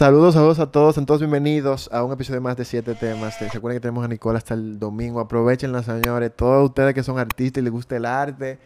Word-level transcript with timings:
Saludos, 0.00 0.32
saludos 0.32 0.58
a 0.60 0.72
todos, 0.72 0.94
todos 1.04 1.20
bienvenidos 1.20 1.90
a 1.92 2.02
un 2.02 2.10
episodio 2.10 2.40
más 2.40 2.56
de 2.56 2.64
Siete 2.64 2.94
Temas. 2.94 3.38
Recuerden 3.38 3.76
que 3.76 3.82
tenemos 3.82 4.02
a 4.02 4.08
Nicole 4.08 4.38
hasta 4.38 4.54
el 4.54 4.78
domingo. 4.78 5.20
Aprovechenla, 5.20 5.82
señores. 5.82 6.32
Todos 6.34 6.70
ustedes 6.70 6.94
que 6.94 7.02
son 7.02 7.18
artistas 7.18 7.60
y 7.60 7.64
les 7.64 7.70
gusta 7.70 7.96
el 7.98 8.06
arte. 8.06 8.60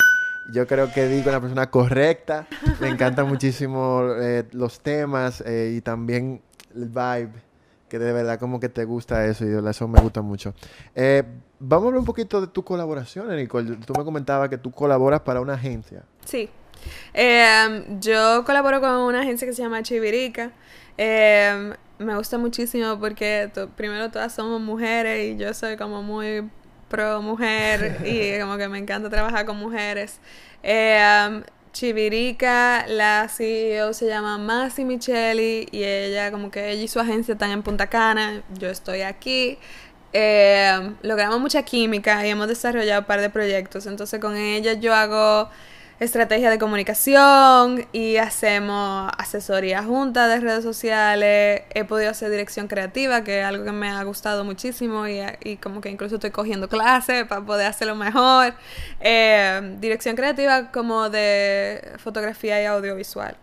Yo 0.52 0.64
creo 0.68 0.92
que 0.92 1.08
digo 1.08 1.32
la 1.32 1.40
persona 1.40 1.68
correcta. 1.72 2.46
Me 2.80 2.88
encantan 2.88 3.26
muchísimo 3.28 4.04
eh, 4.16 4.44
los 4.52 4.78
temas 4.78 5.40
eh, 5.44 5.74
y 5.76 5.80
también 5.80 6.40
el 6.72 6.84
vibe. 6.84 7.32
Que 7.88 7.98
de 7.98 8.12
verdad 8.12 8.38
como 8.38 8.60
que 8.60 8.68
te 8.68 8.84
gusta 8.84 9.26
eso 9.26 9.44
y 9.44 9.68
eso 9.68 9.88
me 9.88 10.00
gusta 10.00 10.22
mucho. 10.22 10.54
Eh, 10.94 11.24
vamos 11.58 11.86
a 11.86 11.88
hablar 11.88 11.98
un 11.98 12.06
poquito 12.06 12.40
de 12.40 12.46
tu 12.46 12.62
colaboración, 12.62 13.34
Nicole. 13.34 13.78
Tú 13.84 13.92
me 13.98 14.04
comentabas 14.04 14.48
que 14.48 14.58
tú 14.58 14.70
colaboras 14.70 15.22
para 15.22 15.40
una 15.40 15.54
agencia. 15.54 16.04
Sí. 16.24 16.48
Yo 18.00 18.44
colaboro 18.44 18.80
con 18.80 18.90
una 18.90 19.20
agencia 19.20 19.46
que 19.46 19.54
se 19.54 19.62
llama 19.62 19.82
Chivirica. 19.82 20.50
me 20.96 22.16
gusta 22.16 22.38
muchísimo 22.38 22.98
porque 22.98 23.50
primero 23.76 24.10
todas 24.10 24.34
somos 24.34 24.60
mujeres 24.60 25.34
y 25.34 25.36
yo 25.36 25.54
soy 25.54 25.76
como 25.76 26.02
muy 26.02 26.48
pro 26.88 27.22
mujer 27.22 28.00
y 28.04 28.38
como 28.40 28.56
que 28.56 28.68
me 28.68 28.78
encanta 28.78 29.10
trabajar 29.10 29.46
con 29.46 29.56
mujeres. 29.56 30.20
Eh, 30.62 31.42
Chivirica, 31.72 32.86
la 32.86 33.28
CEO 33.28 33.92
se 33.94 34.06
llama 34.06 34.38
Masi 34.38 34.84
Micheli 34.84 35.66
y 35.72 35.82
ella 35.82 36.30
como 36.30 36.48
que 36.50 36.70
ella 36.70 36.82
y 36.84 36.88
su 36.88 37.00
agencia 37.00 37.32
están 37.32 37.50
en 37.50 37.64
Punta 37.64 37.88
Cana, 37.88 38.44
yo 38.56 38.68
estoy 38.68 39.02
aquí. 39.02 39.58
Eh, 40.12 40.94
logramos 41.02 41.40
mucha 41.40 41.64
química 41.64 42.24
y 42.24 42.30
hemos 42.30 42.46
desarrollado 42.46 43.00
un 43.00 43.06
par 43.06 43.20
de 43.20 43.28
proyectos, 43.28 43.86
entonces 43.86 44.20
con 44.20 44.36
ella 44.36 44.74
yo 44.74 44.94
hago 44.94 45.50
estrategia 46.00 46.50
de 46.50 46.58
comunicación 46.58 47.86
y 47.92 48.16
hacemos 48.16 49.10
asesoría 49.16 49.82
junta 49.82 50.28
de 50.28 50.40
redes 50.40 50.64
sociales. 50.64 51.62
He 51.74 51.84
podido 51.84 52.10
hacer 52.10 52.30
dirección 52.30 52.66
creativa, 52.66 53.22
que 53.22 53.40
es 53.40 53.44
algo 53.46 53.64
que 53.64 53.72
me 53.72 53.88
ha 53.88 54.02
gustado 54.02 54.44
muchísimo 54.44 55.06
y, 55.06 55.20
y 55.42 55.56
como 55.56 55.80
que 55.80 55.90
incluso 55.90 56.16
estoy 56.16 56.30
cogiendo 56.30 56.68
clases 56.68 57.24
para 57.24 57.40
poder 57.40 57.66
hacerlo 57.66 57.94
mejor. 57.94 58.54
Eh, 59.00 59.76
dirección 59.80 60.16
creativa 60.16 60.70
como 60.72 61.10
de 61.10 61.92
fotografía 61.98 62.60
y 62.62 62.66
audiovisual. 62.66 63.36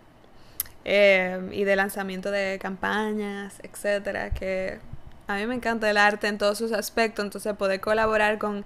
Eh, 0.83 1.39
y 1.51 1.63
de 1.63 1.75
lanzamiento 1.75 2.31
de 2.31 2.57
campañas, 2.59 3.53
etcétera, 3.61 4.31
que 4.31 4.79
a 5.27 5.35
mí 5.35 5.45
me 5.45 5.55
encanta 5.55 5.89
el 5.89 5.97
arte 5.97 6.27
en 6.27 6.39
todos 6.39 6.57
sus 6.57 6.71
aspectos, 6.71 7.23
entonces 7.23 7.55
poder 7.55 7.79
colaborar 7.79 8.39
con 8.39 8.65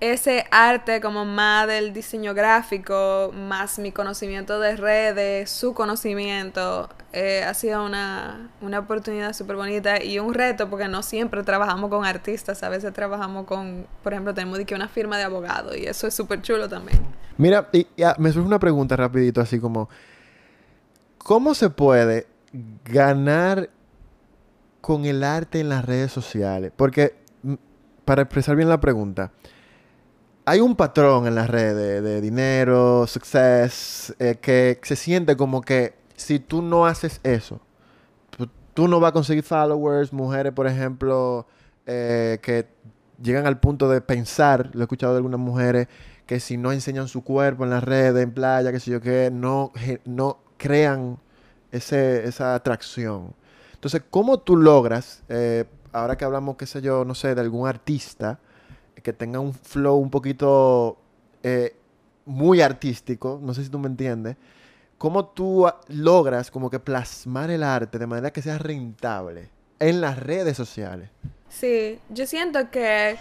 ese 0.00 0.46
arte 0.50 1.00
como 1.00 1.24
más 1.24 1.66
del 1.66 1.92
diseño 1.92 2.32
gráfico, 2.32 3.32
más 3.34 3.78
mi 3.78 3.90
conocimiento 3.90 4.60
de 4.60 4.76
redes, 4.76 5.50
su 5.50 5.74
conocimiento, 5.74 6.88
eh, 7.12 7.42
ha 7.42 7.52
sido 7.54 7.84
una, 7.84 8.50
una 8.60 8.78
oportunidad 8.78 9.32
súper 9.32 9.56
bonita 9.56 10.02
y 10.02 10.20
un 10.20 10.34
reto 10.34 10.70
porque 10.70 10.86
no 10.86 11.02
siempre 11.02 11.42
trabajamos 11.42 11.90
con 11.90 12.04
artistas, 12.04 12.62
a 12.62 12.68
veces 12.68 12.92
trabajamos 12.92 13.46
con, 13.46 13.86
por 14.02 14.12
ejemplo, 14.12 14.34
tenemos 14.34 14.60
que 14.60 14.74
una 14.74 14.88
firma 14.88 15.16
de 15.18 15.24
abogados 15.24 15.76
y 15.76 15.86
eso 15.86 16.06
es 16.06 16.14
súper 16.14 16.42
chulo 16.42 16.68
también. 16.68 17.00
Mira, 17.36 17.68
y, 17.72 17.86
me 18.18 18.30
surge 18.30 18.46
una 18.46 18.58
pregunta 18.60 18.94
rapidito, 18.94 19.40
así 19.40 19.58
como, 19.58 19.88
¿cómo 21.18 21.54
se 21.54 21.70
puede 21.70 22.26
ganar 22.84 23.70
con 24.80 25.06
el 25.06 25.24
arte 25.24 25.58
en 25.60 25.70
las 25.70 25.84
redes 25.84 26.12
sociales? 26.12 26.72
Porque, 26.76 27.16
para 28.04 28.22
expresar 28.22 28.54
bien 28.54 28.68
la 28.68 28.80
pregunta, 28.80 29.32
hay 30.48 30.60
un 30.60 30.76
patrón 30.76 31.26
en 31.26 31.34
las 31.34 31.50
redes 31.50 32.02
de 32.02 32.22
dinero, 32.22 33.06
success, 33.06 34.14
eh, 34.18 34.38
que 34.40 34.80
se 34.82 34.96
siente 34.96 35.36
como 35.36 35.60
que 35.60 35.94
si 36.16 36.38
tú 36.38 36.62
no 36.62 36.86
haces 36.86 37.20
eso, 37.22 37.60
tú, 38.72 38.88
no 38.88 38.98
vas 38.98 39.10
a 39.10 39.12
conseguir 39.12 39.44
followers, 39.44 40.10
mujeres, 40.10 40.54
por 40.54 40.66
ejemplo, 40.66 41.46
eh, 41.84 42.38
que 42.40 42.66
llegan 43.22 43.46
al 43.46 43.60
punto 43.60 43.90
de 43.90 44.00
pensar, 44.00 44.70
lo 44.72 44.80
he 44.80 44.84
escuchado 44.84 45.12
de 45.12 45.18
algunas 45.18 45.38
mujeres, 45.38 45.88
que 46.24 46.40
si 46.40 46.56
no 46.56 46.72
enseñan 46.72 47.08
su 47.08 47.22
cuerpo 47.22 47.64
en 47.64 47.70
las 47.70 47.84
redes, 47.84 48.22
en 48.22 48.32
playa, 48.32 48.72
qué 48.72 48.80
sé 48.80 48.90
yo 48.90 49.02
qué, 49.02 49.30
no, 49.30 49.72
no 50.06 50.38
crean 50.56 51.18
ese, 51.72 52.26
esa 52.26 52.54
atracción. 52.54 53.34
Entonces, 53.74 54.02
¿cómo 54.08 54.38
tú 54.38 54.56
logras, 54.56 55.22
eh, 55.28 55.66
ahora 55.92 56.16
que 56.16 56.24
hablamos, 56.24 56.56
qué 56.56 56.64
sé 56.64 56.80
yo, 56.80 57.04
no 57.04 57.14
sé, 57.14 57.34
de 57.34 57.40
algún 57.42 57.68
artista, 57.68 58.38
que 59.02 59.12
tenga 59.12 59.40
un 59.40 59.54
flow 59.54 59.96
un 59.96 60.10
poquito 60.10 60.98
eh, 61.42 61.74
muy 62.24 62.60
artístico, 62.60 63.40
no 63.42 63.54
sé 63.54 63.64
si 63.64 63.70
tú 63.70 63.78
me 63.78 63.88
entiendes, 63.88 64.36
¿cómo 64.98 65.26
tú 65.26 65.66
logras 65.88 66.50
como 66.50 66.70
que 66.70 66.78
plasmar 66.78 67.50
el 67.50 67.62
arte 67.62 67.98
de 67.98 68.06
manera 68.06 68.32
que 68.32 68.42
sea 68.42 68.58
rentable 68.58 69.50
en 69.78 70.00
las 70.00 70.18
redes 70.18 70.56
sociales? 70.56 71.10
Sí, 71.48 71.98
yo 72.10 72.26
siento 72.26 72.70
que 72.70 73.16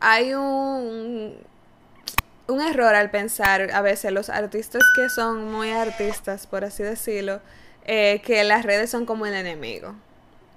hay 0.00 0.34
un, 0.34 1.34
un 2.46 2.60
error 2.60 2.94
al 2.94 3.10
pensar 3.10 3.70
a 3.72 3.80
veces 3.82 4.12
los 4.12 4.30
artistas 4.30 4.82
que 4.94 5.08
son 5.08 5.50
muy 5.50 5.70
artistas, 5.70 6.46
por 6.46 6.64
así 6.64 6.82
decirlo, 6.82 7.40
eh, 7.84 8.22
que 8.24 8.44
las 8.44 8.64
redes 8.64 8.90
son 8.90 9.06
como 9.06 9.26
el 9.26 9.34
enemigo 9.34 9.94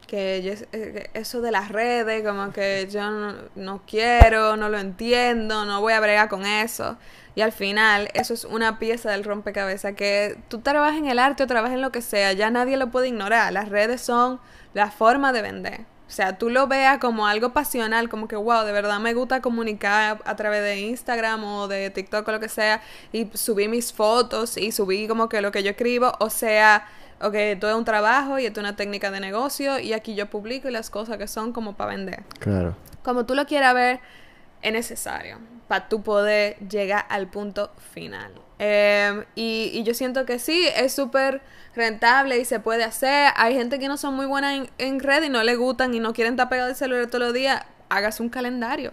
que 0.08 0.66
eh, 0.72 1.10
eso 1.14 1.42
de 1.42 1.52
las 1.52 1.70
redes, 1.70 2.24
como 2.24 2.52
que 2.52 2.88
yo 2.90 3.10
no, 3.56 3.82
quiero, 3.88 4.56
no 4.58 4.70
lo 4.70 4.78
entiendo, 4.80 5.66
no 5.66 5.82
voy 5.82 5.94
a 5.94 6.00
bregar 6.00 6.30
con 6.30 6.46
eso. 6.46 6.98
Y 7.36 7.42
al 7.42 7.52
final, 7.52 8.10
eso 8.14 8.34
es 8.34 8.46
una 8.46 8.80
pieza 8.80 9.12
del 9.12 9.24
rompecabezas 9.24 9.94
que 9.96 10.38
tú 10.48 10.60
trabajas 10.60 10.98
en 10.98 11.08
el 11.08 11.20
arte 11.20 11.44
o 11.44 11.48
trabajas 11.48 11.76
en 11.76 11.82
lo 11.82 11.92
que 11.92 12.02
sea, 12.02 12.32
ya 12.34 12.50
nadie 12.50 12.78
lo 12.78 12.92
puede 12.92 13.10
ignorar. 13.10 13.52
Las 13.52 13.70
redes 13.70 14.02
son 14.02 14.40
la 14.74 14.92
forma 14.92 15.34
de 15.34 15.42
vender. 15.42 15.82
O 16.08 16.12
sea, 16.12 16.38
tú 16.38 16.50
lo 16.50 16.68
veas 16.68 17.00
como 17.00 17.26
algo 17.26 17.52
pasional, 17.52 18.10
como 18.10 18.28
que, 18.28 18.36
wow, 18.36 18.64
de 18.64 18.72
verdad 18.72 19.00
me 19.00 19.14
gusta 19.16 19.42
comunicar 19.42 20.22
a 20.24 20.36
través 20.36 20.62
de 20.62 20.80
Instagram 20.82 21.44
o 21.44 21.68
de 21.68 21.90
TikTok 21.90 22.28
o 22.28 22.32
lo 22.32 22.40
que 22.40 22.48
sea, 22.48 22.82
y 23.12 23.28
subí 23.34 23.68
mis 23.68 23.92
fotos 23.92 24.56
y 24.56 24.72
subí 24.72 25.08
como 25.08 25.30
que 25.30 25.42
lo 25.42 25.52
que 25.52 25.64
yo 25.64 25.72
escribo, 25.72 26.14
o 26.20 26.30
sea, 26.30 26.88
ok, 27.22 27.34
esto 27.36 27.70
es 27.70 27.76
un 27.76 27.86
trabajo 27.86 28.40
y 28.40 28.46
esto 28.46 28.60
es 28.60 28.64
una 28.64 28.76
técnica 28.76 29.12
de 29.12 29.20
negocio 29.20 29.80
y 29.80 29.94
aquí 29.94 30.16
yo 30.16 30.28
publico 30.28 30.68
y 30.68 30.72
las 30.72 30.90
cosas 30.90 31.18
que 31.18 31.28
son 31.28 31.54
como 31.54 31.76
para 31.76 31.92
vender. 31.92 32.24
Claro. 32.40 32.76
Como 33.04 33.26
tú 33.26 33.36
lo 33.36 33.46
quieras 33.46 33.74
ver, 33.74 34.00
es 34.62 34.74
necesario 34.74 35.38
para 35.68 35.90
tú 35.90 36.02
poder 36.02 36.58
llegar 36.60 37.06
al 37.10 37.28
punto 37.28 37.72
final. 37.94 38.32
Em, 38.58 39.26
y, 39.36 39.84
yo 39.84 39.94
siento 39.94 40.26
que 40.26 40.40
sí, 40.40 40.68
es 40.78 40.94
súper 40.94 41.42
rentable 41.76 42.40
y 42.40 42.46
se 42.46 42.60
puede 42.60 42.84
hacer. 42.84 43.32
Hay 43.36 43.54
gente 43.56 43.80
que 43.80 43.88
no 43.88 43.98
son 43.98 44.14
muy 44.14 44.26
buenas 44.26 44.56
en, 44.56 44.70
en 44.78 45.00
red 45.00 45.24
y 45.24 45.30
no 45.30 45.44
le 45.44 45.56
gustan 45.56 45.94
y 45.94 46.00
no 46.00 46.14
quieren 46.14 46.34
estar 46.34 46.50
pegados 46.50 46.72
al 46.72 46.76
celular 46.78 47.08
todos 47.08 47.26
los 47.26 47.34
días. 47.34 47.64
Hagas 47.90 48.20
un 48.20 48.30
calendario 48.30 48.92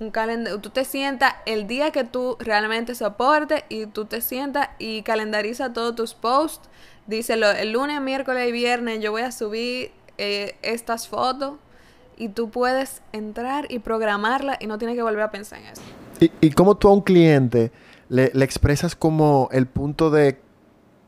un 0.00 0.10
calendario, 0.10 0.60
tú 0.60 0.70
te 0.70 0.84
sientas 0.84 1.34
el 1.46 1.66
día 1.66 1.90
que 1.92 2.04
tú 2.04 2.36
realmente 2.40 2.94
soportes 2.94 3.62
y 3.68 3.86
tú 3.86 4.06
te 4.06 4.20
sientas 4.20 4.70
y 4.78 5.02
calendariza 5.02 5.72
todos 5.72 5.94
tus 5.94 6.14
posts 6.14 6.68
Díselo, 7.06 7.50
el 7.50 7.72
lunes, 7.72 8.00
miércoles 8.00 8.48
y 8.48 8.52
viernes 8.52 9.00
yo 9.00 9.10
voy 9.12 9.22
a 9.22 9.32
subir 9.32 9.92
eh, 10.16 10.56
estas 10.62 11.06
fotos 11.08 11.54
y 12.16 12.28
tú 12.28 12.50
puedes 12.50 13.02
entrar 13.12 13.66
y 13.68 13.80
programarla 13.80 14.56
y 14.60 14.66
no 14.66 14.78
tienes 14.78 14.96
que 14.96 15.02
volver 15.02 15.22
a 15.22 15.30
pensar 15.30 15.58
en 15.60 15.66
eso. 15.66 15.82
¿Y, 16.20 16.30
y 16.40 16.50
cómo 16.50 16.76
tú 16.76 16.88
a 16.88 16.92
un 16.92 17.02
cliente 17.02 17.72
le, 18.08 18.30
expresas 18.44 18.94
como 18.96 19.48
el 19.52 19.66
punto 19.66 20.10
de 20.10 20.40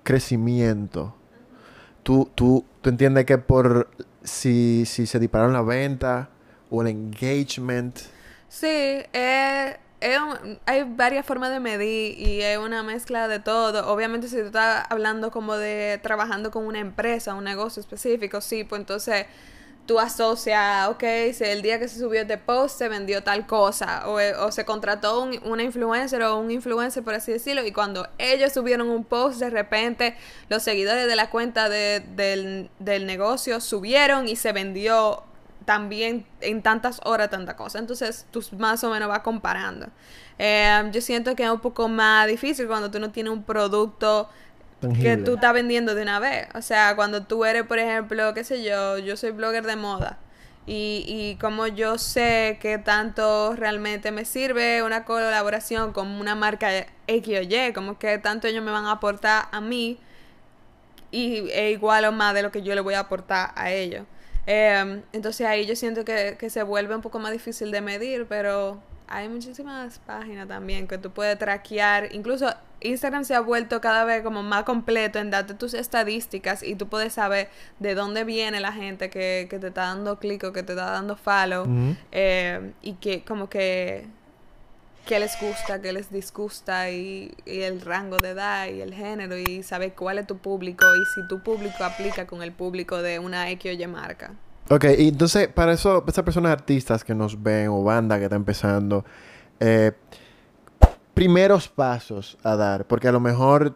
crecimiento? 0.02 1.14
Tú, 2.02 2.30
tú, 2.34 2.64
tú 2.82 2.90
entiendes 2.90 3.24
que 3.24 3.38
por 3.38 3.88
si, 4.22 4.84
si 4.86 5.06
se 5.06 5.18
dispararon 5.18 5.52
la 5.52 5.62
venta 5.62 6.28
o 6.70 6.82
el 6.82 6.88
engagement. 6.88 7.98
Sí, 8.48 8.66
eh, 8.66 9.76
hay 10.00 10.82
varias 10.84 11.24
formas 11.24 11.50
de 11.50 11.60
medir 11.60 12.18
y 12.18 12.42
es 12.42 12.58
una 12.58 12.82
mezcla 12.82 13.28
de 13.28 13.40
todo. 13.40 13.90
Obviamente, 13.92 14.28
si 14.28 14.36
tú 14.36 14.46
estás 14.46 14.86
hablando 14.90 15.30
como 15.30 15.56
de 15.56 15.98
trabajando 16.02 16.50
con 16.50 16.66
una 16.66 16.78
empresa, 16.78 17.34
un 17.34 17.44
negocio 17.44 17.80
específico, 17.80 18.40
sí, 18.40 18.64
pues 18.64 18.80
entonces 18.80 19.26
tú 19.86 20.00
asocias, 20.00 20.88
ok, 20.88 21.04
si 21.32 21.44
el 21.44 21.62
día 21.62 21.78
que 21.78 21.88
se 21.88 22.00
subió 22.00 22.20
este 22.20 22.38
post 22.38 22.76
se 22.76 22.88
vendió 22.88 23.22
tal 23.22 23.46
cosa, 23.46 24.08
o, 24.08 24.18
o 24.44 24.52
se 24.52 24.64
contrató 24.64 25.22
un, 25.22 25.40
una 25.44 25.62
influencer 25.62 26.22
o 26.22 26.38
un 26.38 26.50
influencer, 26.50 27.02
por 27.02 27.14
así 27.14 27.32
decirlo, 27.32 27.64
y 27.64 27.72
cuando 27.72 28.08
ellos 28.18 28.52
subieron 28.52 28.88
un 28.90 29.04
post, 29.04 29.38
de 29.38 29.48
repente 29.48 30.16
los 30.48 30.62
seguidores 30.62 31.06
de 31.06 31.16
la 31.16 31.30
cuenta 31.30 31.68
de, 31.68 32.00
del, 32.16 32.68
del 32.80 33.06
negocio 33.06 33.60
subieron 33.60 34.28
y 34.28 34.36
se 34.36 34.52
vendió 34.52 35.22
también 35.66 36.24
en 36.40 36.62
tantas 36.62 37.00
horas 37.04 37.28
tanta 37.28 37.56
cosa. 37.56 37.78
Entonces 37.78 38.26
tú 38.30 38.42
más 38.56 38.82
o 38.84 38.90
menos 38.90 39.08
vas 39.08 39.20
comparando. 39.20 39.88
Eh, 40.38 40.88
yo 40.92 41.02
siento 41.02 41.36
que 41.36 41.44
es 41.44 41.50
un 41.50 41.60
poco 41.60 41.88
más 41.88 42.26
difícil 42.26 42.66
cuando 42.66 42.90
tú 42.90 42.98
no 42.98 43.10
tienes 43.10 43.32
un 43.32 43.42
producto 43.42 44.30
que 45.02 45.16
tú 45.16 45.34
estás 45.34 45.52
vendiendo 45.52 45.94
de 45.94 46.02
una 46.02 46.18
vez. 46.20 46.48
O 46.54 46.62
sea, 46.62 46.96
cuando 46.96 47.24
tú 47.24 47.44
eres, 47.44 47.64
por 47.64 47.78
ejemplo, 47.78 48.32
qué 48.32 48.44
sé 48.44 48.62
yo, 48.62 48.96
yo 48.98 49.16
soy 49.16 49.32
blogger 49.32 49.66
de 49.66 49.76
moda. 49.76 50.18
Y, 50.68 51.04
y 51.06 51.36
como 51.40 51.66
yo 51.66 51.98
sé 51.98 52.58
que 52.60 52.78
tanto 52.78 53.54
realmente 53.54 54.10
me 54.10 54.24
sirve 54.24 54.82
una 54.82 55.04
colaboración 55.04 55.92
con 55.92 56.08
una 56.08 56.34
marca 56.34 56.68
X 57.06 57.38
o 57.38 57.42
Y, 57.42 57.72
como 57.72 57.98
que 57.98 58.18
tanto 58.18 58.48
ellos 58.48 58.64
me 58.64 58.72
van 58.72 58.86
a 58.86 58.92
aportar 58.92 59.46
a 59.52 59.60
mí 59.60 59.98
y 61.10 61.48
es 61.50 61.72
igual 61.72 62.04
o 62.04 62.12
más 62.12 62.34
de 62.34 62.42
lo 62.42 62.50
que 62.50 62.62
yo 62.62 62.74
le 62.74 62.80
voy 62.80 62.94
a 62.94 63.00
aportar 63.00 63.52
a 63.54 63.70
ellos. 63.72 64.04
Em, 64.46 65.02
entonces 65.12 65.46
ahí 65.46 65.66
yo 65.66 65.76
siento 65.76 66.04
que, 66.04 66.36
que 66.38 66.50
se 66.50 66.62
vuelve 66.62 66.94
un 66.94 67.02
poco 67.02 67.18
más 67.18 67.32
difícil 67.32 67.70
de 67.70 67.80
medir, 67.80 68.26
pero 68.28 68.80
hay 69.08 69.28
muchísimas 69.28 69.98
páginas 70.00 70.48
también 70.48 70.88
que 70.88 70.98
tú 70.98 71.10
puedes 71.10 71.38
traquear. 71.38 72.14
Incluso 72.14 72.52
Instagram 72.80 73.24
se 73.24 73.34
ha 73.34 73.40
vuelto 73.40 73.80
cada 73.80 74.04
vez 74.04 74.22
como 74.22 74.42
más 74.42 74.64
completo 74.64 75.18
en 75.18 75.30
darte 75.30 75.54
tus 75.54 75.74
estadísticas 75.74 76.62
y 76.62 76.74
tú 76.74 76.88
puedes 76.88 77.14
saber 77.14 77.48
de 77.78 77.94
dónde 77.94 78.24
viene 78.24 78.60
la 78.60 78.72
gente 78.72 79.10
que, 79.10 79.46
que 79.48 79.58
te 79.58 79.68
está 79.68 79.82
dando 79.82 80.18
clic 80.18 80.44
o 80.44 80.52
que 80.52 80.62
te 80.62 80.72
está 80.72 80.90
dando 80.90 81.16
follow. 81.16 81.66
Eh, 82.12 82.72
y 82.82 82.94
que 82.94 83.24
como 83.24 83.48
que 83.48 84.06
qué 85.06 85.20
les 85.20 85.40
gusta, 85.40 85.80
qué 85.80 85.92
les 85.92 86.10
disgusta 86.10 86.90
y, 86.90 87.32
el 87.46 87.80
rango 87.80 88.18
de 88.18 88.30
edad 88.30 88.66
y 88.66 88.80
el 88.80 88.92
género 88.92 89.38
y 89.38 89.62
saber 89.62 89.94
cuál 89.94 90.18
es 90.18 90.26
tu 90.26 90.36
público 90.36 90.84
y 90.94 91.04
si 91.14 91.26
tu 91.28 91.42
público 91.42 91.84
aplica 91.84 92.26
con 92.26 92.42
el 92.42 92.52
público 92.52 93.00
de 93.00 93.18
una 93.18 93.48
X 93.50 93.70
o 93.70 93.82
Y 93.82 93.86
marca. 93.86 94.34
Ok, 94.68 94.84
y 94.98 95.08
entonces 95.08 95.48
para 95.48 95.72
eso, 95.72 96.04
esas 96.06 96.24
personas 96.24 96.52
artistas 96.52 97.04
que 97.04 97.14
nos 97.14 97.40
ven 97.40 97.68
o 97.68 97.84
banda 97.84 98.18
que 98.18 98.24
está 98.24 98.36
empezando, 98.36 99.04
eh, 99.60 99.92
primeros 101.14 101.68
pasos 101.68 102.36
a 102.42 102.56
dar, 102.56 102.84
porque 102.84 103.06
a 103.06 103.12
lo 103.12 103.20
mejor 103.20 103.74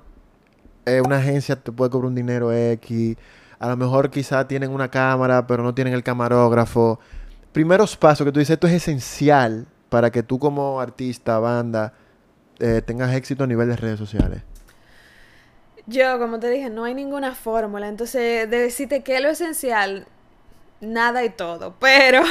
eh, 0.85 1.01
una 1.01 1.19
agencia 1.19 1.55
te 1.55 1.71
puede 1.71 1.91
cobrar 1.91 2.09
un 2.09 2.17
dinero 2.17 2.53
X, 2.53 3.17
a 3.61 3.69
lo 3.69 3.77
mejor 3.77 4.11
quizá 4.11 4.49
tienen 4.49 4.73
una 4.73 4.91
cámara 4.91 5.47
pero 5.47 5.63
no 5.63 5.75
tienen 5.75 5.95
el 5.95 6.03
camarógrafo. 6.03 6.99
Primeros 7.53 7.97
pasos 7.97 8.25
que 8.25 8.33
tú 8.33 8.41
dices, 8.41 8.55
esto 8.55 8.67
es 8.67 8.75
esencial 8.75 9.67
para 9.91 10.11
que 10.11 10.23
tú 10.23 10.39
como 10.39 10.81
artista, 10.81 11.39
banda, 11.39 11.93
eh, 12.59 12.81
tengas 12.85 13.15
éxito 13.15 13.45
a 13.45 13.47
nivel 13.47 13.69
de 13.69 13.77
redes 13.77 13.99
sociales. 13.99 14.43
Yo, 15.87 16.19
como 16.19 16.39
te 16.39 16.49
dije, 16.49 16.71
no 16.71 16.85
hay 16.85 16.95
ninguna 16.95 17.35
fórmula. 17.35 17.89
Entonces, 17.89 18.49
de 18.49 18.59
decirte 18.59 19.03
qué 19.03 19.17
es 19.17 19.23
lo 19.23 19.29
esencial, 19.29 20.07
nada 20.81 21.25
y 21.25 21.31
todo, 21.31 21.75
pero 21.81 22.23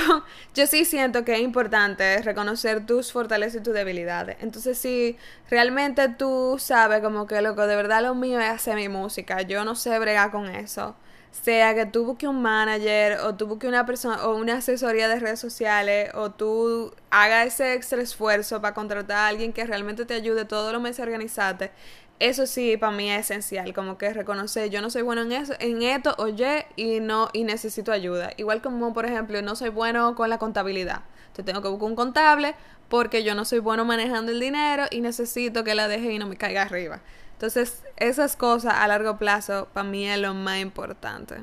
yo 0.55 0.67
sí 0.67 0.85
siento 0.85 1.23
que 1.23 1.33
es 1.33 1.41
importante 1.41 2.21
reconocer 2.21 2.85
tus 2.85 3.11
fortalezas 3.11 3.61
y 3.61 3.63
tus 3.63 3.73
debilidades. 3.73 4.37
Entonces, 4.41 4.77
si 4.77 5.17
realmente 5.49 6.09
tú 6.09 6.55
sabes 6.59 7.01
como 7.01 7.27
que 7.27 7.41
lo 7.41 7.55
que 7.55 7.63
de 7.63 7.75
verdad 7.75 8.01
lo 8.01 8.15
mío 8.15 8.39
es 8.39 8.49
hacer 8.49 8.75
mi 8.75 8.89
música, 8.89 9.41
yo 9.41 9.63
no 9.65 9.75
sé 9.75 9.97
bregar 9.99 10.31
con 10.31 10.47
eso. 10.47 10.95
Sea 11.31 11.75
que 11.75 11.85
tú 11.85 12.05
busques 12.05 12.27
un 12.27 12.41
manager 12.41 13.19
o 13.19 13.35
tú 13.35 13.47
busques 13.47 13.69
una 13.69 13.85
persona 13.85 14.25
o 14.25 14.35
una 14.35 14.57
asesoría 14.57 15.07
de 15.07 15.19
redes 15.19 15.39
sociales 15.39 16.11
o 16.15 16.31
tú 16.31 16.93
hagas 17.11 17.47
ese 17.47 17.73
extra 17.73 18.01
esfuerzo 18.01 18.61
para 18.61 18.73
contratar 18.73 19.17
a 19.17 19.27
alguien 19.27 19.53
que 19.53 19.65
realmente 19.65 20.05
te 20.05 20.15
ayude 20.15 20.45
todos 20.45 20.73
los 20.73 20.81
meses 20.81 20.99
a 20.99 21.03
organizarte 21.03 21.71
eso 22.19 22.45
sí 22.45 22.75
para 22.77 22.91
mí 22.91 23.09
es 23.09 23.31
esencial, 23.31 23.73
como 23.73 23.97
que 23.97 24.13
reconocer, 24.13 24.69
yo 24.69 24.81
no 24.81 24.89
soy 24.89 25.01
bueno 25.03 25.21
en 25.21 25.31
eso, 25.31 25.53
en 25.59 25.81
esto, 25.81 26.15
oye, 26.17 26.65
y 26.75 26.99
no, 26.99 27.29
y 27.33 27.43
necesito 27.45 27.91
ayuda. 27.91 28.31
Igual 28.37 28.61
como, 28.61 28.93
por 28.93 29.05
ejemplo, 29.05 29.41
no 29.41 29.55
soy 29.55 29.69
bueno 29.69 30.15
con 30.15 30.29
la 30.29 30.37
contabilidad. 30.37 31.03
Entonces 31.27 31.45
tengo 31.45 31.61
que 31.61 31.69
buscar 31.69 31.87
un 31.87 31.95
contable 31.95 32.55
porque 32.89 33.23
yo 33.23 33.35
no 33.35 33.45
soy 33.45 33.59
bueno 33.59 33.85
manejando 33.85 34.31
el 34.31 34.39
dinero 34.39 34.85
y 34.91 34.99
necesito 34.99 35.63
que 35.63 35.75
la 35.75 35.87
deje 35.87 36.11
y 36.11 36.19
no 36.19 36.27
me 36.27 36.35
caiga 36.35 36.63
arriba. 36.63 37.01
Entonces, 37.39 37.85
esas 37.95 38.35
cosas 38.35 38.73
a 38.73 38.85
largo 38.89 39.17
plazo 39.17 39.69
para 39.71 39.87
mí 39.87 40.05
es 40.05 40.19
lo 40.19 40.33
más 40.33 40.59
importante. 40.59 41.35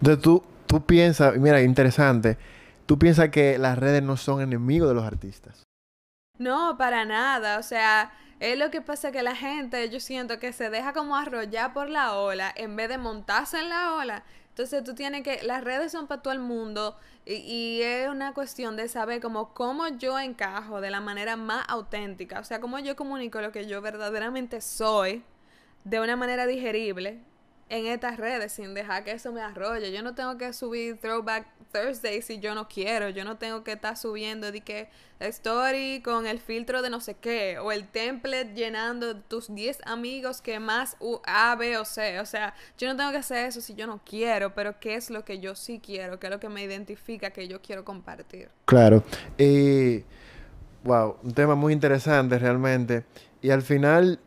Entonces 0.00 0.22
tú, 0.22 0.42
tú 0.66 0.86
piensas, 0.86 1.36
mira, 1.36 1.60
interesante, 1.60 2.38
tú 2.86 2.98
piensas 2.98 3.28
que 3.28 3.58
las 3.58 3.76
redes 3.76 4.02
no 4.02 4.16
son 4.16 4.40
enemigos 4.40 4.88
de 4.88 4.94
los 4.94 5.04
artistas. 5.04 5.62
No, 6.38 6.78
para 6.78 7.04
nada. 7.04 7.58
O 7.58 7.62
sea, 7.62 8.14
es 8.40 8.58
lo 8.58 8.70
que 8.70 8.80
pasa 8.80 9.12
que 9.12 9.22
la 9.22 9.36
gente, 9.36 9.90
yo 9.90 10.00
siento 10.00 10.38
que 10.38 10.54
se 10.54 10.70
deja 10.70 10.94
como 10.94 11.16
arrollar 11.16 11.74
por 11.74 11.90
la 11.90 12.14
ola 12.14 12.50
en 12.56 12.74
vez 12.74 12.88
de 12.88 12.96
montarse 12.96 13.60
en 13.60 13.68
la 13.68 13.96
ola. 13.96 14.24
Entonces 14.48 14.82
tú 14.84 14.94
tienes 14.94 15.22
que, 15.22 15.42
las 15.42 15.62
redes 15.62 15.92
son 15.92 16.06
para 16.06 16.22
todo 16.22 16.32
el 16.32 16.40
mundo 16.40 16.96
y, 17.26 17.34
y, 17.34 17.82
es 17.82 18.08
una 18.08 18.32
cuestión 18.32 18.74
de 18.76 18.88
saber 18.88 19.20
como 19.20 19.52
cómo 19.52 19.86
yo 19.88 20.18
encajo 20.18 20.80
de 20.80 20.90
la 20.90 21.02
manera 21.02 21.36
más 21.36 21.66
auténtica, 21.68 22.40
o 22.40 22.44
sea, 22.44 22.58
cómo 22.58 22.78
yo 22.78 22.96
comunico 22.96 23.42
lo 23.42 23.52
que 23.52 23.66
yo 23.66 23.82
verdaderamente 23.82 24.62
soy 24.62 25.22
de 25.84 26.00
una 26.00 26.16
manera 26.16 26.46
digerible 26.46 27.20
en 27.72 27.86
estas 27.86 28.18
redes 28.18 28.52
sin 28.52 28.74
dejar 28.74 29.02
que 29.02 29.12
eso 29.12 29.32
me 29.32 29.40
arrolle. 29.40 29.92
Yo 29.92 30.02
no 30.02 30.14
tengo 30.14 30.36
que 30.36 30.52
subir 30.52 30.98
Throwback 30.98 31.46
Thursday 31.72 32.20
si 32.20 32.38
yo 32.38 32.54
no 32.54 32.68
quiero. 32.68 33.08
Yo 33.08 33.24
no 33.24 33.38
tengo 33.38 33.64
que 33.64 33.72
estar 33.72 33.96
subiendo 33.96 34.52
de 34.52 34.60
que 34.60 34.90
story 35.20 36.02
con 36.02 36.26
el 36.26 36.38
filtro 36.38 36.82
de 36.82 36.90
no 36.90 37.00
sé 37.00 37.14
qué 37.14 37.58
o 37.58 37.72
el 37.72 37.88
template 37.88 38.52
llenando 38.54 39.16
tus 39.16 39.54
10 39.54 39.80
amigos 39.86 40.42
que 40.42 40.60
más 40.60 40.96
U, 41.00 41.20
A, 41.24 41.56
B 41.56 41.78
o 41.78 41.86
C. 41.86 42.20
O 42.20 42.26
sea, 42.26 42.54
yo 42.76 42.88
no 42.88 42.96
tengo 42.96 43.10
que 43.10 43.16
hacer 43.16 43.46
eso 43.46 43.62
si 43.62 43.74
yo 43.74 43.86
no 43.86 44.02
quiero, 44.04 44.54
pero 44.54 44.78
qué 44.78 44.96
es 44.96 45.08
lo 45.08 45.24
que 45.24 45.40
yo 45.40 45.54
sí 45.54 45.80
quiero, 45.82 46.20
qué 46.20 46.26
es 46.26 46.30
lo 46.30 46.40
que 46.40 46.50
me 46.50 46.62
identifica 46.62 47.30
que 47.30 47.48
yo 47.48 47.62
quiero 47.62 47.86
compartir. 47.86 48.50
Claro. 48.66 49.02
Y 49.38 50.04
wow, 50.84 51.16
un 51.22 51.32
tema 51.32 51.54
muy 51.54 51.72
interesante 51.72 52.38
realmente. 52.38 53.04
Y 53.40 53.48
al 53.48 53.62
final, 53.62 54.20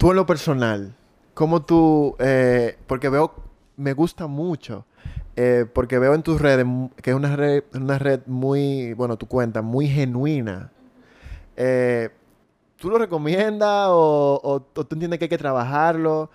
tú 0.00 0.10
en 0.10 0.16
lo 0.16 0.24
personal, 0.24 0.94
¿Cómo 1.34 1.62
tú, 1.62 2.16
eh, 2.18 2.76
porque 2.86 3.08
veo, 3.08 3.34
me 3.76 3.92
gusta 3.92 4.26
mucho, 4.26 4.86
eh, 5.36 5.66
porque 5.72 5.98
veo 5.98 6.14
en 6.14 6.22
tus 6.22 6.40
redes 6.40 6.66
que 7.02 7.10
es 7.10 7.16
una 7.16 7.36
red, 7.36 7.64
una 7.74 7.98
red 7.98 8.20
muy, 8.26 8.94
bueno, 8.94 9.16
tu 9.16 9.26
cuenta, 9.26 9.62
muy 9.62 9.86
genuina. 9.86 10.72
Eh, 11.56 12.10
¿Tú 12.76 12.90
lo 12.90 12.98
recomiendas 12.98 13.88
o, 13.90 14.40
o, 14.42 14.60
tú 14.60 14.86
entiendes 14.90 15.18
que 15.18 15.26
hay 15.26 15.28
que 15.28 15.38
trabajarlo? 15.38 16.30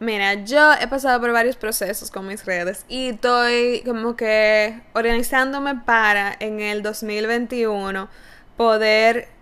Mira, 0.00 0.34
yo 0.44 0.74
he 0.74 0.86
pasado 0.88 1.20
por 1.20 1.32
varios 1.32 1.56
procesos 1.56 2.10
con 2.10 2.26
mis 2.26 2.44
redes 2.44 2.84
y 2.88 3.10
estoy 3.10 3.82
como 3.86 4.16
que 4.16 4.82
organizándome 4.94 5.76
para 5.76 6.36
en 6.38 6.60
el 6.60 6.82
2021 6.82 8.08
poder 8.56 9.35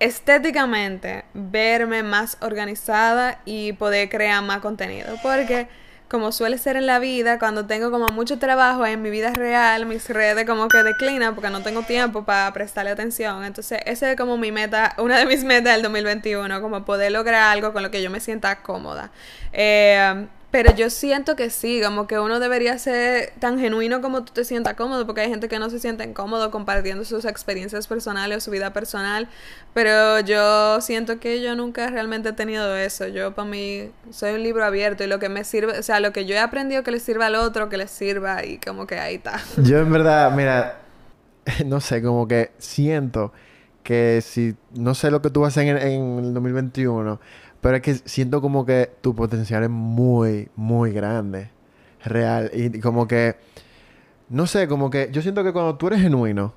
estéticamente 0.00 1.24
verme 1.34 2.02
más 2.02 2.36
organizada 2.40 3.40
y 3.44 3.72
poder 3.72 4.08
crear 4.08 4.42
más 4.42 4.60
contenido. 4.60 5.16
Porque 5.22 5.68
como 6.08 6.32
suele 6.32 6.56
ser 6.56 6.76
en 6.76 6.86
la 6.86 6.98
vida, 6.98 7.38
cuando 7.38 7.66
tengo 7.66 7.90
como 7.90 8.06
mucho 8.08 8.38
trabajo 8.38 8.86
en 8.86 9.02
mi 9.02 9.10
vida 9.10 9.30
real, 9.32 9.84
mis 9.84 10.08
redes 10.08 10.46
como 10.46 10.68
que 10.68 10.82
declinan 10.82 11.34
porque 11.34 11.50
no 11.50 11.62
tengo 11.62 11.82
tiempo 11.82 12.24
para 12.24 12.50
prestarle 12.52 12.90
atención. 12.90 13.44
Entonces, 13.44 13.80
ese 13.84 14.12
es 14.12 14.16
como 14.16 14.38
mi 14.38 14.50
meta, 14.50 14.94
una 14.98 15.18
de 15.18 15.26
mis 15.26 15.44
metas 15.44 15.74
del 15.74 15.82
2021, 15.82 16.62
como 16.62 16.84
poder 16.84 17.12
lograr 17.12 17.42
algo 17.52 17.72
con 17.72 17.82
lo 17.82 17.90
que 17.90 18.02
yo 18.02 18.10
me 18.10 18.20
sienta 18.20 18.62
cómoda. 18.62 19.10
Eh, 19.52 20.26
pero 20.50 20.74
yo 20.74 20.88
siento 20.88 21.36
que 21.36 21.50
sí, 21.50 21.82
como 21.84 22.06
que 22.06 22.18
uno 22.18 22.40
debería 22.40 22.78
ser 22.78 23.34
tan 23.38 23.58
genuino 23.58 24.00
como 24.00 24.24
tú 24.24 24.32
te 24.32 24.44
sientas 24.44 24.74
cómodo, 24.74 25.04
porque 25.04 25.20
hay 25.20 25.28
gente 25.28 25.46
que 25.46 25.58
no 25.58 25.68
se 25.68 25.78
siente 25.78 26.10
cómodo 26.14 26.50
compartiendo 26.50 27.04
sus 27.04 27.26
experiencias 27.26 27.86
personales 27.86 28.38
o 28.38 28.40
su 28.40 28.50
vida 28.50 28.72
personal, 28.72 29.28
pero 29.74 30.20
yo 30.20 30.80
siento 30.80 31.20
que 31.20 31.42
yo 31.42 31.54
nunca 31.54 31.90
realmente 31.90 32.30
he 32.30 32.32
tenido 32.32 32.74
eso. 32.76 33.06
Yo 33.08 33.34
para 33.34 33.48
mí 33.48 33.90
soy 34.10 34.34
un 34.34 34.42
libro 34.42 34.64
abierto 34.64 35.04
y 35.04 35.06
lo 35.06 35.18
que 35.18 35.28
me 35.28 35.44
sirve, 35.44 35.78
o 35.78 35.82
sea, 35.82 36.00
lo 36.00 36.12
que 36.12 36.24
yo 36.24 36.34
he 36.34 36.40
aprendido 36.40 36.82
que 36.82 36.92
le 36.92 37.00
sirva 37.00 37.26
al 37.26 37.34
otro, 37.34 37.68
que 37.68 37.76
le 37.76 37.86
sirva 37.86 38.42
y 38.44 38.56
como 38.58 38.86
que 38.86 38.98
ahí 38.98 39.16
está. 39.16 39.40
Yo 39.62 39.78
en 39.78 39.92
verdad, 39.92 40.32
mira, 40.32 40.80
no 41.66 41.80
sé, 41.80 42.02
como 42.02 42.26
que 42.26 42.52
siento 42.56 43.32
que 43.82 44.20
si 44.22 44.54
no 44.74 44.94
sé 44.94 45.10
lo 45.10 45.22
que 45.22 45.30
tú 45.30 45.40
vas 45.40 45.56
a 45.56 45.60
hacer 45.60 45.76
en, 45.76 45.92
en 45.92 46.24
el 46.24 46.34
2021 46.34 47.20
pero 47.60 47.76
es 47.76 47.82
que 47.82 47.94
siento 47.94 48.40
como 48.40 48.64
que 48.64 48.90
tu 49.00 49.14
potencial 49.14 49.64
es 49.64 49.70
muy, 49.70 50.48
muy 50.54 50.92
grande. 50.92 51.50
Real. 52.04 52.50
Y 52.54 52.80
como 52.80 53.08
que. 53.08 53.36
No 54.28 54.46
sé, 54.46 54.68
como 54.68 54.90
que. 54.90 55.08
Yo 55.12 55.22
siento 55.22 55.42
que 55.42 55.52
cuando 55.52 55.76
tú 55.76 55.88
eres 55.88 56.00
genuino. 56.00 56.54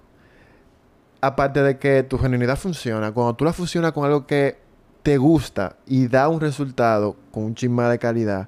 Aparte 1.21 1.61
de 1.61 1.77
que 1.77 2.01
tu 2.01 2.17
genuinidad 2.17 2.57
funciona, 2.57 3.11
cuando 3.11 3.35
tú 3.35 3.45
la 3.45 3.53
fusionas 3.53 3.91
con 3.91 4.05
algo 4.05 4.25
que 4.25 4.57
te 5.03 5.17
gusta 5.17 5.77
y 5.85 6.07
da 6.07 6.27
un 6.27 6.41
resultado 6.41 7.15
con 7.31 7.43
un 7.43 7.53
chisma 7.53 7.89
de 7.89 7.99
calidad, 7.99 8.47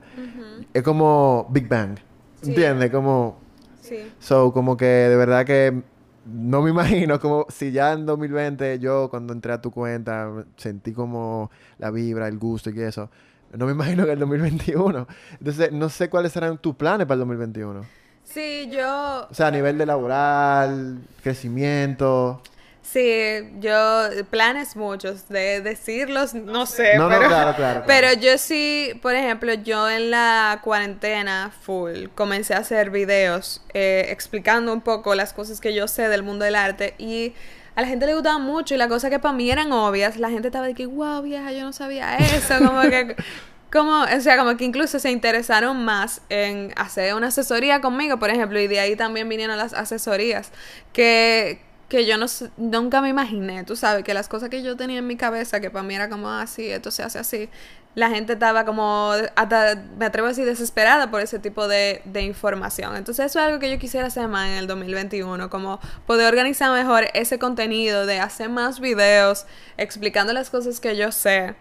es 0.74 0.81
como 0.81 1.48
Big 1.51 1.67
Bang. 1.67 1.98
¿Entiendes? 2.41 2.89
Como. 2.89 3.38
Sí. 3.81 4.12
So, 4.19 4.51
como 4.53 4.75
que 4.75 4.86
de 4.86 5.15
verdad 5.15 5.45
que 5.45 5.83
no 6.25 6.62
me 6.62 6.70
imagino 6.72 7.20
como 7.20 7.46
si 7.50 7.72
ya 7.72 7.94
en 7.94 8.06
2020 8.06 8.80
yo 8.80 9.10
cuando 9.10 9.34
entré 9.34 9.53
a 9.53 9.62
tu 9.62 9.72
cuenta 9.72 10.30
sentí 10.58 10.94
como 10.94 11.51
la 11.77 11.92
vibra, 11.92 12.27
el 12.27 12.38
gusto 12.38 12.70
y 12.70 12.82
eso. 12.82 13.10
No 13.53 13.68
me 13.68 13.74
imagino 13.74 14.06
que 14.06 14.13
el 14.13 14.20
2021. 14.20 15.08
Entonces, 15.39 15.72
no 15.72 15.88
sé 15.89 16.10
cuáles 16.10 16.32
serán 16.32 16.58
tus 16.58 16.75
planes 16.75 17.06
para 17.06 17.15
el 17.15 17.20
2021. 17.20 17.86
Sí, 18.24 18.68
yo... 18.72 19.27
O 19.30 19.34
sea, 19.34 19.48
a 19.48 19.51
nivel 19.51 19.77
de 19.77 19.86
laboral, 19.86 20.98
crecimiento. 21.22 22.42
Sí, 22.84 23.50
yo, 23.60 24.10
planes 24.30 24.75
muchos, 24.75 25.30
de 25.30 25.62
decirlos, 25.62 26.34
no 26.34 26.66
sé, 26.66 26.98
no, 26.98 27.08
pero, 27.08 27.22
no, 27.22 27.28
claro, 27.30 27.56
claro, 27.56 27.84
pero 27.88 28.12
yo 28.12 28.38
sí, 28.38 28.92
por 29.02 29.16
ejemplo, 29.16 29.54
yo 29.54 29.90
en 29.90 30.12
la 30.12 30.60
cuarentena 30.62 31.52
full 31.62 32.08
comencé 32.13 32.54
a 32.54 32.58
hacer 32.58 32.90
videos 32.90 33.63
eh, 33.74 34.08
explicando 34.10 34.74
un 34.74 34.82
poco 34.82 35.16
las 35.16 35.32
cosas 35.32 35.62
que 35.62 35.74
yo 35.74 35.88
sé 35.88 36.10
del 36.10 36.24
mundo 36.24 36.44
del 36.44 36.56
arte 36.56 36.94
y 36.98 37.34
a 37.75 37.82
la 37.82 37.88
gente 37.88 38.06
le 38.06 38.16
gustaba 38.16 38.38
mucho 38.38 38.75
y 38.75 38.78
las 38.78 38.90
cosas 38.90 39.10
que 39.10 39.18
para 39.18 39.34
mí 39.34 39.50
eran 39.50 39.72
obvias, 39.72 40.18
la 40.18 40.30
gente 40.30 40.50
estaba 40.50 40.68
de 40.68 40.74
que, 40.74 40.86
wow, 40.86 41.22
vieja, 41.22 41.54
yo 41.54 41.63
no 41.63 41.72
sabía 41.72 42.18
eso, 42.18 42.58
como 42.60 42.82
que 42.82 43.16
como, 43.72 44.04
o 44.04 44.20
sea, 44.20 44.38
como 44.38 44.56
que 44.56 44.66
incluso 44.66 45.00
se 45.00 45.10
interesaron 45.10 45.84
más 45.84 46.22
en 46.30 46.74
hacer 46.75 47.16
una 47.16 47.28
asesoría 47.28 47.82
conmigo, 47.82 48.20
por 48.20 48.30
ejemplo, 48.30 48.60
y 48.60 48.68
de 48.68 48.80
ahí 48.80 48.96
también 48.96 49.28
vinieron 49.28 49.58
las 49.58 49.74
asesorías, 49.74 50.52
que, 50.92 51.60
que 51.93 52.07
yo 52.07 52.17
no, 52.17 52.25
nunca 52.57 53.01
me 53.01 53.09
imaginé, 53.09 53.63
tú 53.65 53.75
sabes, 53.75 54.03
que 54.03 54.15
las 54.15 54.27
cosas 54.27 54.50
que 54.50 54.63
yo 54.63 54.75
tenía 54.75 54.97
en 54.97 55.05
mi 55.05 55.15
cabeza, 55.15 55.59
que 55.59 55.69
para 55.69 55.83
mí 55.83 55.93
era 55.93 56.09
como 56.09 56.27
así, 56.27 56.71
ah, 56.71 56.77
esto 56.77 56.89
se 56.89 57.03
hace 57.03 57.19
así, 57.19 57.50
la 57.93 58.09
gente 58.09 58.33
estaba 58.33 58.65
como, 58.65 59.12
hasta 59.35 59.75
me 60.00 60.05
atrevo 60.05 60.25
a 60.25 60.29
decir, 60.29 60.43
desesperada 60.43 61.12
por 61.12 61.21
ese 61.21 61.38
tipo 61.38 61.67
de, 61.67 62.01
de, 62.05 62.23
información. 62.23 62.95
Entonces 62.95 63.27
eso 63.27 63.38
es 63.38 63.45
algo 63.45 63.59
que 63.59 63.69
yo 63.69 63.77
quisiera 63.77 64.07
hacer 64.07 64.27
más 64.27 64.50
en 64.50 64.55
el 64.55 64.65
2021, 64.65 65.51
como 65.51 65.79
poder 66.07 66.27
organizar 66.29 66.71
mejor 66.71 67.05
ese 67.13 67.38
contenido, 67.38 68.07
de 68.07 68.19
hacer 68.19 68.50
más 68.50 68.79
videos 68.79 69.45
explicando 69.77 70.33
las 70.33 70.50
cosas 70.50 70.79
que 70.79 70.97
yo 70.97 71.12
sé 71.12 71.53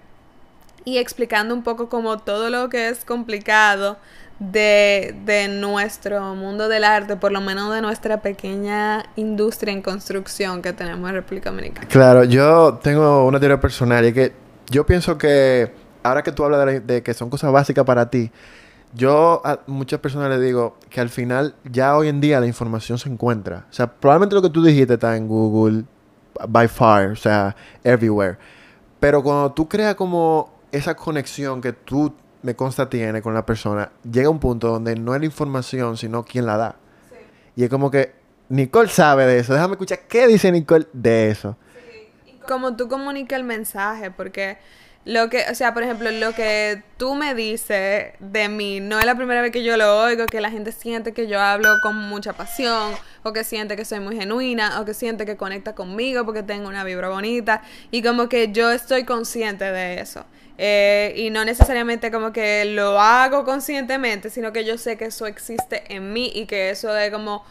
y 0.86 0.96
explicando 0.96 1.54
un 1.54 1.62
poco 1.62 1.90
como 1.90 2.20
todo 2.20 2.48
lo 2.48 2.70
que 2.70 2.88
es 2.88 3.04
complicado 3.04 3.98
de, 4.50 5.14
de 5.24 5.48
nuestro 5.48 6.34
mundo 6.34 6.68
del 6.68 6.84
arte, 6.84 7.16
por 7.16 7.32
lo 7.32 7.40
menos 7.40 7.72
de 7.74 7.80
nuestra 7.80 8.20
pequeña 8.20 9.04
industria 9.16 9.72
en 9.72 9.82
construcción 9.82 10.62
que 10.62 10.72
tenemos 10.72 11.08
en 11.08 11.16
República 11.16 11.50
Dominicana. 11.50 11.86
Claro, 11.88 12.24
yo 12.24 12.80
tengo 12.82 13.26
una 13.26 13.38
teoría 13.38 13.60
personal 13.60 14.04
y 14.06 14.12
que 14.12 14.32
yo 14.70 14.84
pienso 14.84 15.16
que 15.16 15.72
ahora 16.02 16.22
que 16.22 16.32
tú 16.32 16.44
hablas 16.44 16.66
de, 16.66 16.80
de, 16.80 17.02
que 17.02 17.14
son 17.14 17.30
cosas 17.30 17.52
básicas 17.52 17.84
para 17.84 18.10
ti, 18.10 18.30
yo 18.94 19.40
a 19.44 19.60
muchas 19.66 20.00
personas 20.00 20.28
les 20.30 20.40
digo 20.40 20.76
que 20.90 21.00
al 21.00 21.08
final 21.08 21.54
ya 21.64 21.96
hoy 21.96 22.08
en 22.08 22.20
día 22.20 22.40
la 22.40 22.46
información 22.46 22.98
se 22.98 23.08
encuentra. 23.08 23.66
O 23.70 23.72
sea, 23.72 23.86
probablemente 23.86 24.34
lo 24.34 24.42
que 24.42 24.50
tú 24.50 24.62
dijiste 24.62 24.94
está 24.94 25.16
en 25.16 25.28
Google, 25.28 25.84
by 26.48 26.68
far, 26.68 27.12
o 27.12 27.16
sea, 27.16 27.54
everywhere. 27.84 28.38
Pero 28.98 29.22
cuando 29.22 29.52
tú 29.52 29.68
creas 29.68 29.94
como 29.94 30.52
esa 30.72 30.94
conexión 30.94 31.60
que 31.60 31.72
tú 31.72 32.14
me 32.42 32.54
consta 32.54 32.88
tiene 32.88 33.22
con 33.22 33.34
la 33.34 33.46
persona, 33.46 33.90
llega 34.10 34.28
un 34.28 34.38
punto 34.38 34.68
donde 34.68 34.96
no 34.96 35.14
es 35.14 35.20
la 35.20 35.26
información, 35.26 35.96
sino 35.96 36.24
quién 36.24 36.46
la 36.46 36.56
da. 36.56 36.76
Sí. 37.10 37.16
Y 37.56 37.64
es 37.64 37.70
como 37.70 37.90
que 37.90 38.12
Nicole 38.48 38.88
sabe 38.88 39.26
de 39.26 39.38
eso. 39.38 39.54
Déjame 39.54 39.72
escuchar 39.72 40.00
qué 40.08 40.26
dice 40.26 40.52
Nicole 40.52 40.86
de 40.92 41.30
eso. 41.30 41.56
Sí. 41.74 42.38
Como 42.46 42.76
tú 42.76 42.88
comunicas 42.88 43.38
el 43.38 43.44
mensaje, 43.44 44.10
porque 44.10 44.58
lo 45.04 45.28
que, 45.30 45.44
o 45.50 45.54
sea, 45.54 45.74
por 45.74 45.82
ejemplo, 45.82 46.10
lo 46.12 46.32
que 46.32 46.82
tú 46.96 47.14
me 47.14 47.34
dices 47.34 48.12
de 48.20 48.48
mí, 48.48 48.78
no 48.78 49.00
es 49.00 49.04
la 49.04 49.16
primera 49.16 49.42
vez 49.42 49.50
que 49.50 49.64
yo 49.64 49.76
lo 49.76 49.98
oigo, 50.00 50.26
que 50.26 50.40
la 50.40 50.50
gente 50.50 50.70
siente 50.70 51.12
que 51.12 51.26
yo 51.26 51.40
hablo 51.40 51.80
con 51.82 51.96
mucha 51.96 52.34
pasión, 52.34 52.92
o 53.24 53.32
que 53.32 53.42
siente 53.42 53.74
que 53.74 53.84
soy 53.84 53.98
muy 53.98 54.16
genuina, 54.16 54.80
o 54.80 54.84
que 54.84 54.94
siente 54.94 55.26
que 55.26 55.36
conecta 55.36 55.74
conmigo 55.74 56.24
porque 56.24 56.44
tengo 56.44 56.68
una 56.68 56.84
vibra 56.84 57.08
bonita, 57.08 57.62
y 57.90 58.02
como 58.02 58.28
que 58.28 58.52
yo 58.52 58.70
estoy 58.70 59.04
consciente 59.04 59.64
de 59.64 60.00
eso. 60.00 60.24
Eh, 60.64 61.14
y 61.16 61.30
no 61.30 61.44
necesariamente 61.44 62.12
como 62.12 62.32
que 62.32 62.64
lo 62.66 63.00
hago 63.00 63.44
conscientemente, 63.44 64.30
sino 64.30 64.52
que 64.52 64.64
yo 64.64 64.78
sé 64.78 64.96
que 64.96 65.06
eso 65.06 65.26
existe 65.26 65.82
en 65.92 66.12
mí 66.12 66.30
y 66.32 66.46
que 66.46 66.70
eso 66.70 66.96
es 66.96 67.10
como 67.10 67.44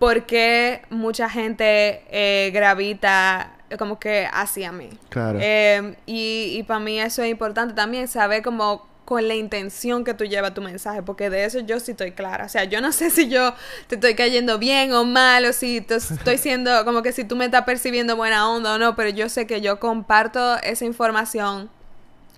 por 0.00 0.26
qué 0.26 0.82
mucha 0.90 1.30
gente 1.30 2.02
eh, 2.10 2.50
gravita 2.52 3.52
como 3.78 4.00
que 4.00 4.28
hacia 4.32 4.72
mí. 4.72 4.90
Claro. 5.10 5.38
Eh, 5.40 5.94
y, 6.06 6.56
y 6.58 6.64
para 6.64 6.80
mí 6.80 6.98
eso 6.98 7.22
es 7.22 7.30
importante 7.30 7.72
también, 7.72 8.08
saber 8.08 8.42
como 8.42 8.84
con 9.04 9.28
la 9.28 9.36
intención 9.36 10.02
que 10.02 10.14
tú 10.14 10.24
llevas 10.24 10.52
tu 10.52 10.60
mensaje, 10.60 11.04
porque 11.04 11.30
de 11.30 11.44
eso 11.44 11.60
yo 11.60 11.78
sí 11.78 11.92
estoy 11.92 12.10
clara. 12.10 12.46
O 12.46 12.48
sea, 12.48 12.64
yo 12.64 12.80
no 12.80 12.90
sé 12.92 13.10
si 13.10 13.28
yo 13.28 13.54
te 13.86 13.94
estoy 13.94 14.16
cayendo 14.16 14.58
bien 14.58 14.92
o 14.92 15.04
mal, 15.04 15.44
o 15.44 15.52
si 15.52 15.82
te 15.82 15.94
estoy 15.94 16.36
siendo 16.36 16.84
como 16.84 17.04
que 17.04 17.12
si 17.12 17.22
tú 17.22 17.36
me 17.36 17.44
estás 17.44 17.62
percibiendo 17.62 18.16
buena 18.16 18.50
onda 18.50 18.74
o 18.74 18.78
no, 18.78 18.96
pero 18.96 19.10
yo 19.10 19.28
sé 19.28 19.46
que 19.46 19.60
yo 19.60 19.78
comparto 19.78 20.56
esa 20.64 20.84
información 20.84 21.70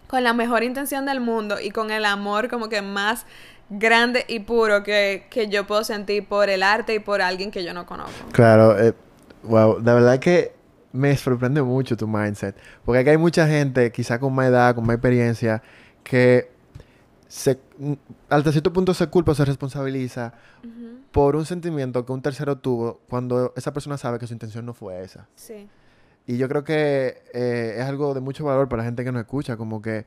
con 0.09 0.25
la 0.25 0.33
mejor 0.33 0.65
intención 0.65 1.07
del 1.07 1.21
mundo 1.21 1.61
y 1.61 1.71
con 1.71 1.91
el 1.91 2.05
amor 2.05 2.49
como 2.49 2.69
que 2.69 2.83
más 2.83 3.27
grande 3.71 4.25
y 4.29 4.41
puro 4.41 4.83
que, 4.83 5.27
que 5.31 5.49
yo 5.49 5.67
puedo 5.67 5.85
sentir 5.85 6.27
por 6.27 6.49
el 6.49 6.63
arte 6.63 6.95
y 6.95 6.99
por 6.99 7.21
alguien 7.21 7.51
que 7.51 7.63
yo 7.63 7.75
no 7.75 7.87
conozco. 7.87 8.29
Claro, 8.33 8.79
eh, 8.79 8.95
wow, 9.43 9.79
la 9.83 9.95
verdad 9.95 10.19
que 10.19 10.53
me 10.93 11.17
sorprende 11.17 11.63
mucho 11.63 11.97
tu 11.97 12.09
mindset. 12.09 12.57
Porque 12.85 13.01
aquí 13.01 13.11
hay 13.11 13.19
mucha 13.19 13.47
gente, 13.47 13.93
quizá 13.93 14.19
con 14.19 14.35
más 14.35 14.49
edad, 14.49 14.75
con 14.75 14.87
más 14.87 14.95
experiencia, 14.95 15.63
que 16.03 16.51
se, 17.29 17.61
hasta 18.31 18.53
cierto 18.53 18.73
punto 18.73 18.95
se 18.95 19.07
culpa 19.09 19.33
o 19.33 19.35
se 19.35 19.45
responsabiliza 19.45 20.33
uh 20.65 20.67
-huh. 20.67 20.99
por 21.13 21.37
un 21.37 21.45
sentimiento 21.45 22.07
que 22.07 22.13
un 22.13 22.23
tercero 22.23 22.57
tuvo 22.57 23.01
cuando 23.09 23.53
esa 23.55 23.73
persona 23.73 23.99
sabe 23.99 24.19
que 24.19 24.27
su 24.27 24.33
intención 24.33 24.65
no 24.65 24.73
fue 24.73 25.03
esa. 25.03 25.29
Sí. 25.37 25.69
Y 26.29 26.37
yo 26.37 26.47
creo 26.47 26.63
que 26.63 27.23
eh, 27.33 27.77
es 27.79 27.85
algo 27.87 28.13
de 28.13 28.21
mucho 28.21 28.45
valor 28.45 28.69
para 28.69 28.83
la 28.83 28.87
gente 28.87 29.03
que 29.03 29.11
nos 29.11 29.23
escucha, 29.23 29.57
como 29.57 29.81
que 29.81 30.05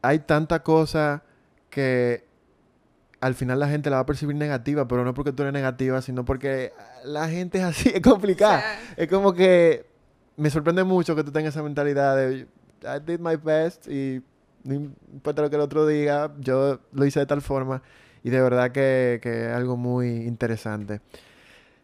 hay 0.00 0.20
tanta 0.20 0.62
cosa 0.62 1.24
que 1.68 2.24
al 3.20 3.34
final 3.34 3.60
la 3.60 3.68
gente 3.68 3.90
la 3.90 3.96
va 3.96 4.02
a 4.02 4.06
percibir 4.06 4.34
negativa, 4.34 4.88
pero 4.88 5.04
no 5.04 5.12
porque 5.12 5.30
tú 5.30 5.42
eres 5.42 5.52
negativa, 5.52 6.00
sino 6.00 6.24
porque 6.24 6.72
la 7.04 7.28
gente 7.28 7.58
es 7.58 7.64
así, 7.64 7.90
es 7.94 8.00
complicada. 8.00 8.64
Es 8.96 9.08
como 9.08 9.34
que 9.34 9.84
me 10.38 10.48
sorprende 10.48 10.84
mucho 10.84 11.14
que 11.14 11.22
tú 11.22 11.30
tengas 11.30 11.54
esa 11.54 11.62
mentalidad 11.62 12.16
de 12.16 12.46
I 12.84 13.00
did 13.04 13.20
my 13.20 13.36
best 13.36 13.86
y 13.88 14.22
no 14.64 14.72
importa 14.72 15.42
lo 15.42 15.50
que 15.50 15.56
el 15.56 15.62
otro 15.62 15.86
diga, 15.86 16.32
yo 16.40 16.80
lo 16.92 17.04
hice 17.04 17.20
de 17.20 17.26
tal 17.26 17.42
forma 17.42 17.82
y 18.24 18.30
de 18.30 18.40
verdad 18.40 18.72
que, 18.72 19.20
que 19.22 19.48
es 19.48 19.52
algo 19.52 19.76
muy 19.76 20.08
interesante. 20.08 21.02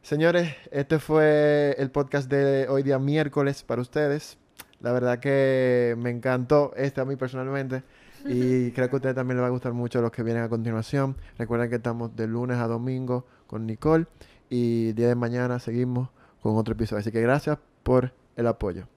Señores, 0.09 0.57
este 0.71 0.99
fue 1.01 1.77
el 1.77 1.91
podcast 1.91 2.31
de 2.31 2.67
hoy 2.71 2.83
día 2.83 2.99
miércoles 2.99 3.63
para 3.63 3.83
ustedes. 3.83 4.39
La 4.81 4.91
verdad 4.91 5.19
que 5.19 5.97
me 5.99 6.09
encantó 6.09 6.73
este 6.79 7.03
a 7.03 7.05
mí 7.05 7.17
personalmente 7.17 7.83
y 8.25 8.71
creo 8.73 8.89
que 8.89 8.97
a 8.97 9.01
ustedes 9.01 9.15
también 9.15 9.37
les 9.37 9.43
va 9.43 9.49
a 9.49 9.51
gustar 9.51 9.75
mucho 9.75 10.01
los 10.01 10.11
que 10.11 10.23
vienen 10.23 10.45
a 10.45 10.49
continuación. 10.49 11.15
Recuerden 11.37 11.69
que 11.69 11.77
estamos 11.77 12.17
de 12.17 12.27
lunes 12.27 12.57
a 12.57 12.67
domingo 12.69 13.27
con 13.47 13.67
Nicole 13.67 14.07
y 14.49 14.93
día 14.95 15.09
de 15.09 15.15
mañana 15.15 15.59
seguimos 15.59 16.09
con 16.41 16.57
otro 16.57 16.73
episodio. 16.73 17.01
Así 17.01 17.13
que 17.13 17.21
gracias 17.21 17.59
por 17.83 18.15
el 18.37 18.47
apoyo. 18.47 18.87